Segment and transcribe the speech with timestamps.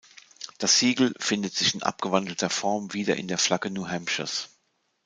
[0.57, 4.49] Das Siegel findet sich in abgewandelter Form wieder in der Flagge New Hampshires.